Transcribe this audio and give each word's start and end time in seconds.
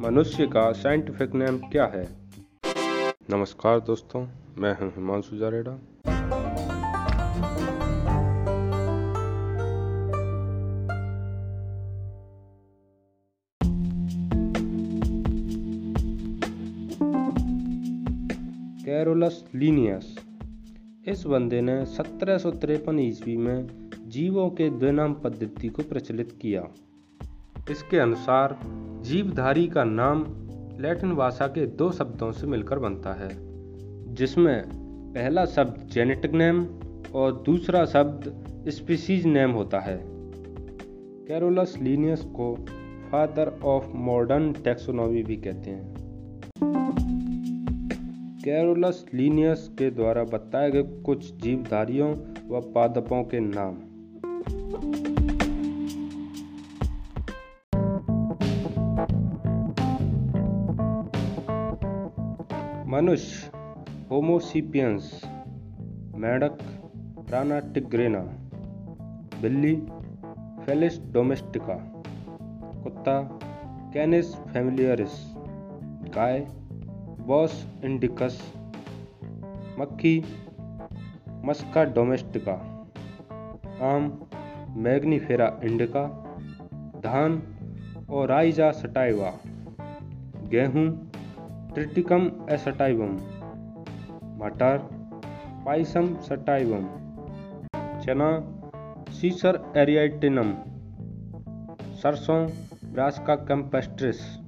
मनुष्य 0.00 0.46
का 0.46 0.72
scientific 0.72 1.34
name 1.34 1.58
क्या 1.58 1.84
है? 1.84 2.08
नमस्कार 3.30 3.80
दोस्तों 3.80 4.26
मैं 4.58 4.78
हूँ 4.80 4.88
हिमांशु 4.90 5.36
जारेडा। 5.36 5.78
कैरोलस 18.84 19.44
लीनियस 19.54 20.16
इस 21.08 21.26
बंदे 21.26 21.60
ने 21.60 21.84
सत्रह 21.84 22.38
ईस्वी 23.08 23.36
में 23.36 23.89
जीवों 24.10 24.50
के 24.50 24.70
द्विनाम 24.70 25.14
पद्धति 25.14 25.68
को 25.68 25.82
प्रचलित 25.82 26.38
किया। 26.42 26.68
इसके 27.70 27.98
अनुसार, 27.98 28.60
जीवधारी 29.02 29.66
का 29.66 29.84
नाम 29.84 30.24
लैटिन 30.80 31.14
भाषा 31.14 31.46
के 31.46 31.66
दो 31.66 31.92
शब्दों 31.92 32.32
से 32.32 32.46
मिलकर 32.46 32.78
बनता 32.78 33.12
है, 33.12 33.28
जिसमें 34.14 34.62
पहला 35.14 35.44
शब्द 35.44 35.88
जेनेटिक 35.92 36.32
नेम 36.32 36.66
और 37.14 37.42
दूसरा 37.46 37.84
शब्द 37.84 38.44
स्पीसीज 38.68 39.26
नेम 39.26 39.50
होता 39.50 39.80
है। 39.80 40.04
कैरोलस 41.26 41.78
लीनियस 41.82 42.20
को 42.22 42.54
फादर 43.12 43.60
ऑफ़ 43.64 43.88
मॉडर्न 43.94 44.52
टेक्सोनॉमी 44.52 45.22
भी 45.22 45.36
कहते 45.36 45.70
हैं। 45.70 45.94
कैरोलस 48.44 49.06
लीनियस 49.14 49.70
के 49.78 49.90
द्वारा 49.90 50.24
बताए 50.24 50.70
गए 50.70 50.82
कुछ 50.82 51.34
जीवधारियों 51.34 52.10
व 52.48 52.60
पादपों 52.60 53.24
के 53.24 53.40
नाम। 53.40 53.89
मनुष्य 62.86 63.50
होमोसिपियंस 64.10 65.20
मेढक 66.14 66.58
राना 67.30 67.58
टिग्रेना 67.60 68.18
बिल्ली, 69.42 69.74
फेलिस 70.66 70.98
डोमेस्टिका, 71.12 71.74
कुत्ता, 72.82 73.14
कैनिस 73.94 74.34
फैमिलियरिस, 74.34 75.12
गाय, 76.16 76.40
बॉस 77.20 77.66
इंडिकस, 77.84 78.52
मक्खी, 79.80 80.24
मस्का 81.44 81.84
डोमेस्टिका, 81.84 82.52
आम 83.82 84.29
मैग्नीफेरा 84.76 85.60
इंडिका, 85.64 86.06
धान 86.96 87.42
और 88.10 88.28
राइजा 88.28 88.70
सटाइवा। 88.70 89.32
गेहूँ 90.48 91.10
ट्रिटिकम 91.74 92.32
एसटाइवम 92.50 93.12
मटर, 94.44 94.78
पाइसम 95.66 96.16
सटाइवम। 96.16 96.84
चना, 98.00 98.42
सीसर 99.12 99.72
एरियाटिनम। 99.76 100.54
सरसों, 101.94 102.46
ब्रासका 102.92 103.34
कैम्पेस्ट्रिस। 103.34 104.38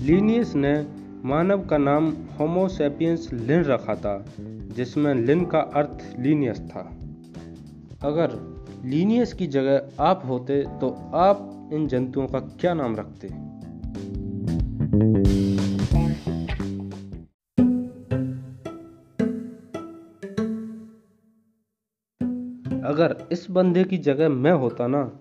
लीनियस 0.00 0.54
ने 0.54 0.97
मानव 1.24 1.66
का 1.66 1.78
नाम 1.78 2.12
होमोसेपियंस 2.38 3.28
लिन 3.32 3.62
रखा 3.62 3.94
था, 3.94 4.24
जिसमें 4.40 5.14
लिन 5.14 5.44
का 5.46 5.58
अर्थ 5.58 6.20
लीनियस 6.20 6.60
था। 6.60 6.96
अगर 8.02 8.30
लीनियस 8.84 9.32
की 9.32 9.46
जगह 9.46 9.90
आप 10.00 10.22
होते 10.28 10.62
तो 10.80 11.10
आप 11.14 11.70
इन 11.72 11.88
जंतुओं 11.88 12.26
का 12.26 12.40
क्या 12.40 12.74
नाम 12.74 12.96
रखते? 12.96 13.28
अगर 22.88 23.28
इस 23.32 23.46
बंदे 23.50 23.84
की 23.84 23.98
जगह 23.98 24.28
मैं 24.28 24.52
होता 24.52 24.86
ना 24.86 25.12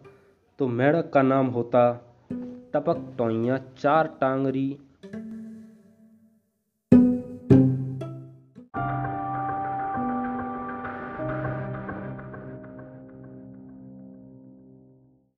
तो 0.60 0.68
मेढक 0.68 1.12
का 1.14 1.22
नाम 1.22 1.48
होता 1.48 1.94
टपक 2.74 3.16
टोइया 3.18 3.58
चार 3.80 4.18
टांगरी 4.22 4.78